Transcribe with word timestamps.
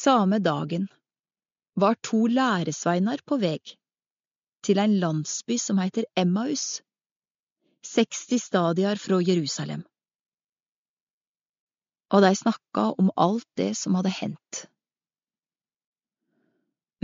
Samme 0.00 0.38
dagen 0.38 0.88
var 1.74 1.94
to 1.94 2.22
læresveinar 2.26 3.20
på 3.28 3.36
veg 3.42 3.74
til 4.64 4.78
ein 4.80 4.94
landsby 5.02 5.58
som 5.60 5.80
heiter 5.82 6.06
Emmaus, 6.16 6.80
60 7.84 8.40
stadiar 8.40 8.96
fra 8.96 9.18
Jerusalem. 9.20 9.82
Og 12.16 12.24
de 12.24 12.32
snakka 12.32 12.86
om 13.02 13.12
alt 13.16 13.44
det 13.60 13.74
som 13.76 13.98
hadde 14.00 14.14
hendt. 14.22 14.62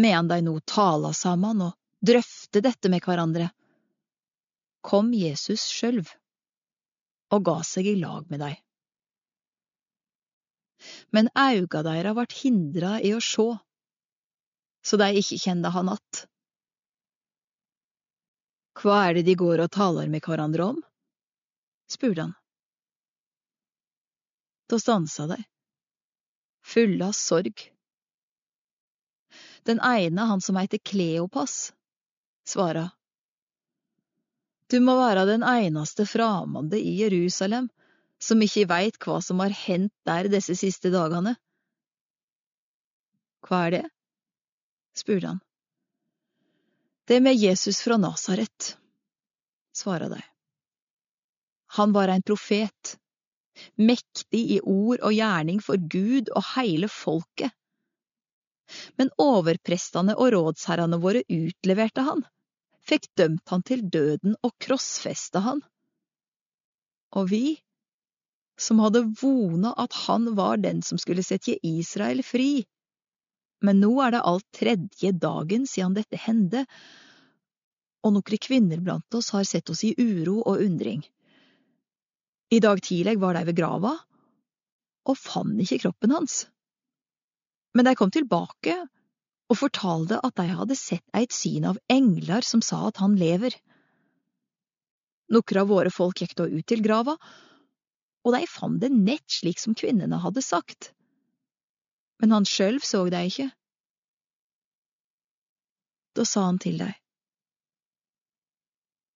Medan 0.01 0.33
de 0.33 0.41
nå 0.49 0.57
tala 0.65 1.13
saman 1.13 1.67
og 1.69 1.77
drøfte 2.01 2.65
dette 2.65 2.89
med 2.89 3.05
hverandre, 3.05 3.51
kom 4.81 5.13
Jesus 5.13 5.69
sjølv 5.69 6.17
og 7.29 7.45
ga 7.45 7.61
seg 7.75 7.93
i 7.93 7.99
lag 8.01 8.25
med 8.33 8.41
dei. 8.41 8.55
Men 11.15 11.31
auga 11.35 11.83
deira 11.87 12.15
vart 12.17 12.35
hindra 12.43 12.97
i 13.01 13.13
å 13.17 13.21
sjå, 13.23 13.49
så 14.87 14.99
de 15.01 15.11
ikke 15.21 15.39
kjende 15.43 15.73
han 15.75 15.89
att. 15.93 16.27
Hva 18.77 18.99
er 19.07 19.17
det 19.17 19.27
de 19.31 19.37
går 19.41 19.63
og 19.65 19.73
taler 19.73 20.11
med 20.13 20.25
hverandre 20.25 20.73
om? 20.75 20.83
spurte 21.91 22.27
han. 22.27 22.35
Da 24.67 24.79
stansa 24.83 25.29
dei, 25.31 25.41
fulle 26.67 27.09
av 27.09 27.15
sorg. 27.17 27.63
Den 29.67 29.81
ene, 29.83 30.27
han 30.29 30.43
som 30.43 30.59
heter 30.59 30.79
Kleopas, 30.79 31.73
svara. 32.47 32.91
Du 34.71 34.81
må 34.83 34.97
være 34.99 35.25
den 35.29 35.47
eneste 35.47 36.07
framande 36.07 36.79
i 36.79 36.97
Jerusalem 37.01 37.69
som 38.23 38.43
ikke 38.43 38.67
veit 38.71 38.97
hva 39.03 39.19
som 39.25 39.41
har 39.45 39.55
hendt 39.55 39.95
der 40.09 40.31
disse 40.33 40.57
siste 40.59 40.93
dagene. 40.95 41.37
Hva 43.47 43.67
er 43.67 43.77
det? 43.77 43.85
spurte 44.97 45.35
han. 45.35 45.43
Det 47.07 47.21
med 47.23 47.37
Jesus 47.39 47.83
fra 47.85 47.99
Nasaret, 48.01 48.73
svara 49.77 50.09
de. 50.11 50.23
Han 51.77 51.93
var 51.93 52.09
en 52.09 52.23
profet, 52.23 52.97
mektig 53.77 54.41
i 54.57 54.61
ord 54.61 55.03
og 55.05 55.15
gjerning 55.15 55.61
for 55.63 55.79
Gud 55.79 56.33
og 56.33 56.43
heile 56.55 56.89
folket. 56.91 57.53
Men 58.99 59.13
overprestene 59.23 60.17
og 60.17 60.33
rådsherrene 60.35 60.99
våre 61.03 61.23
utleverte 61.31 62.03
han, 62.09 62.25
fikk 62.87 63.07
dømt 63.19 63.55
han 63.55 63.63
til 63.67 63.85
døden 63.87 64.35
og 64.43 64.57
krossfesta 64.63 65.45
han. 65.45 65.63
Og 67.15 67.31
vi, 67.31 67.45
som 68.61 68.81
hadde 68.81 69.05
vona 69.21 69.75
at 69.77 69.93
han 70.07 70.33
var 70.37 70.61
den 70.63 70.83
som 70.83 70.99
skulle 70.99 71.25
sette 71.25 71.59
Israel 71.67 72.23
fri, 72.25 72.65
men 73.65 73.81
nå 73.81 73.91
er 74.05 74.15
det 74.15 74.25
alt 74.29 74.47
tredje 74.55 75.13
dagen 75.17 75.67
siden 75.69 75.97
dette 75.97 76.21
hendte, 76.21 76.65
og 78.05 78.17
nokre 78.17 78.39
kvinner 78.41 78.81
blant 78.85 79.17
oss 79.17 79.33
har 79.35 79.47
sett 79.49 79.71
oss 79.73 79.83
i 79.85 79.95
uro 79.99 80.39
og 80.43 80.61
undring. 80.63 81.03
I 82.53 82.61
dag 82.63 82.83
tidlig 82.85 83.17
var 83.19 83.35
de 83.35 83.47
ved 83.49 83.57
grava, 83.59 83.97
og 85.07 85.19
fant 85.19 85.63
ikke 85.63 85.81
kroppen 85.87 86.15
hans. 86.15 86.45
Men 87.75 87.89
de 87.89 87.97
kom 87.99 88.13
tilbake 88.15 88.77
og 89.51 89.59
fortalte 89.59 90.19
at 90.25 90.37
de 90.39 90.47
hadde 90.51 90.79
sett 90.79 91.05
eit 91.17 91.35
syn 91.35 91.67
av 91.71 91.81
engler 91.93 92.47
som 92.47 92.63
sa 92.65 92.87
at 92.89 93.01
han 93.03 93.17
lever. 93.19 93.55
Nokre 95.35 95.63
av 95.63 95.71
våre 95.71 95.91
folk 95.91 96.23
gikk 96.23 96.37
da 96.39 96.47
ut 96.47 96.67
til 96.67 96.83
grava, 96.83 97.17
og 98.27 98.35
de 98.35 98.43
fant 98.51 98.81
det 98.83 98.91
nett 98.91 99.31
slik 99.31 99.61
som 99.63 99.77
kvinnene 99.79 100.19
hadde 100.19 100.43
sagt. 100.43 100.91
Men 102.19 102.35
han 102.35 102.49
sjølv 102.49 102.83
så 102.83 103.05
dei 103.13 103.29
ikke. 103.31 103.51
Da 106.17 106.25
sa 106.27 106.47
han 106.49 106.59
til 106.59 106.81
dei, 106.81 106.93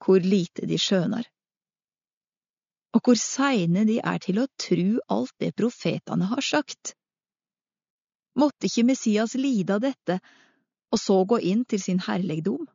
hvor 0.04 0.20
lite 0.22 0.68
de 0.68 0.76
skjønner, 0.78 1.24
og 2.94 3.02
hvor 3.06 3.16
seine 3.18 3.86
de 3.88 3.96
er 4.04 4.20
til 4.22 4.42
å 4.42 4.48
tru 4.60 5.00
alt 5.08 5.32
det 5.42 5.54
profetene 5.58 6.28
har 6.30 6.44
sagt. 6.44 6.94
Måtte 8.38 8.68
ikke 8.68 8.84
Messias 8.92 9.34
lide 9.34 9.78
av 9.78 9.82
dette, 9.86 10.20
og 10.92 11.00
så 11.00 11.16
gå 11.24 11.40
inn 11.50 11.64
til 11.64 11.82
sin 11.82 12.02
herlegdom? 12.04 12.68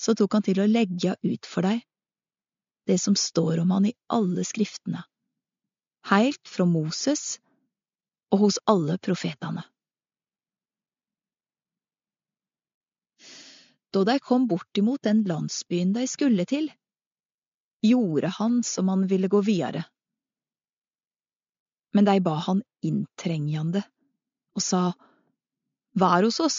Så 0.00 0.16
tok 0.16 0.38
han 0.38 0.48
til 0.48 0.62
å 0.62 0.70
legge 0.70 1.14
ut 1.20 1.46
for 1.46 1.68
deg 1.68 1.84
det 2.90 2.98
som 2.98 3.14
står 3.16 3.60
om 3.62 3.70
han 3.70 3.86
i 3.86 3.94
alle 4.10 4.42
skriftene, 4.44 5.04
heilt 6.10 6.48
fra 6.48 6.66
Moses 6.66 7.38
og 8.34 8.46
hos 8.46 8.58
alle 8.70 8.96
profetene. 8.98 9.62
Da 13.94 14.02
de 14.06 14.18
kom 14.22 14.48
bortimot 14.50 15.02
den 15.06 15.22
landsbyen 15.26 15.94
de 15.94 16.08
skulle 16.10 16.46
til, 16.50 16.66
gjorde 17.86 18.34
han 18.40 18.60
som 18.66 18.90
han 18.90 19.06
ville 19.10 19.30
gå 19.30 19.40
videre. 19.46 19.84
Men 21.94 22.10
de 22.10 22.18
ba 22.22 22.36
han 22.46 22.66
inntrengende 22.86 23.82
og 24.58 24.66
sa, 24.66 24.82
Vær 25.94 26.22
hos 26.22 26.38
oss, 26.42 26.58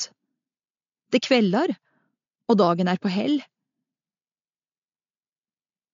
det 1.12 1.24
kvelder, 1.24 1.72
og 2.52 2.58
dagen 2.60 2.88
er 2.92 3.00
på 3.00 3.12
hell. 3.12 3.40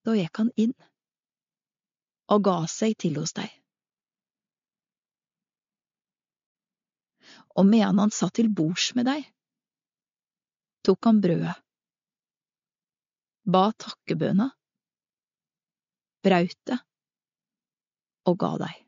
Da 0.08 0.14
gikk 0.16 0.40
han 0.40 0.50
inn 0.56 0.72
og 2.32 2.44
ga 2.48 2.62
seg 2.72 2.94
til 3.04 3.18
hos 3.20 3.34
deg. 3.36 3.50
Og 7.60 7.68
medan 7.68 8.00
han 8.00 8.14
satt 8.16 8.38
til 8.40 8.48
bords 8.48 8.94
med 8.96 9.10
deg, 9.10 9.26
tok 10.88 11.10
han 11.10 11.20
brødet, 11.26 11.58
ba 13.52 13.66
takkebøna, 13.84 14.48
braut 16.24 16.58
det 16.72 16.80
og 18.32 18.40
ga 18.46 18.56
deg. 18.64 18.82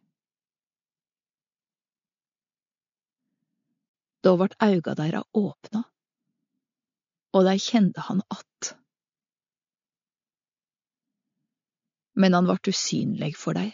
Da 4.24 4.38
vart 4.40 4.60
auga 4.64 4.96
deira 5.04 5.28
åpna, 5.36 5.84
og 7.36 7.50
dei 7.52 7.60
kjende 7.60 8.08
han 8.08 8.24
att. 8.30 8.79
Men 12.20 12.36
han 12.36 12.50
vart 12.50 12.68
usynleg 12.68 13.38
for 13.40 13.56
dei. 13.56 13.70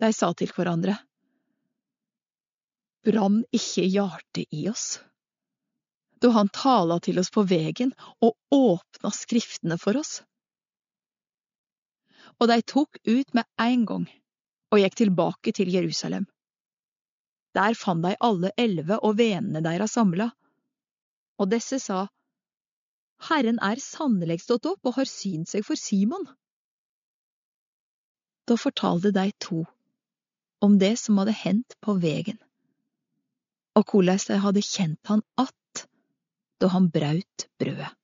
De 0.00 0.12
sa 0.16 0.30
til 0.36 0.52
hverandre, 0.56 0.96
brann 3.04 3.42
ikke 3.56 3.84
hjartet 3.88 4.52
i 4.52 4.66
oss 4.68 4.98
da 6.20 6.28
han 6.36 6.50
tala 6.52 6.98
til 7.00 7.18
oss 7.20 7.30
på 7.32 7.46
vegen 7.48 7.94
og 8.20 8.36
åpna 8.52 9.10
skriftene 9.14 9.78
for 9.80 9.96
oss? 9.96 10.18
Og 12.40 12.48
de 12.48 12.60
tok 12.62 13.00
ut 13.08 13.34
med 13.36 13.48
en 13.60 13.86
gang 13.88 14.04
og 14.70 14.82
gikk 14.82 14.98
tilbake 15.00 15.54
til 15.56 15.72
Jerusalem. 15.72 16.26
Der 17.56 17.74
fant 17.74 18.04
de 18.04 18.12
alle 18.20 18.52
elleve 18.60 19.00
og 19.00 19.16
vennene 19.18 19.64
deres 19.64 19.96
samla, 19.96 20.28
og 21.40 21.48
disse 21.50 21.80
sa, 21.82 22.04
Herren 23.28 23.60
er 23.60 23.80
sannelig 23.82 24.40
stått 24.44 24.68
opp 24.70 24.86
og 24.88 24.96
har 24.96 25.08
synt 25.08 25.50
seg 25.52 25.66
for 25.66 25.78
Simon. 25.78 26.24
Da 28.48 28.56
fortalte 28.58 29.12
de 29.14 29.28
to 29.38 29.64
om 30.64 30.78
det 30.80 30.94
som 31.00 31.20
hadde 31.20 31.36
hendt 31.36 31.76
på 31.84 31.94
vegen, 32.00 32.40
og 33.78 33.92
hvordan 33.92 34.20
de 34.26 34.40
hadde 34.44 34.64
kjent 34.66 35.12
han 35.12 35.22
att 35.36 35.86
da 36.60 36.68
han 36.68 36.90
braut 36.92 37.46
brødet. 37.58 37.99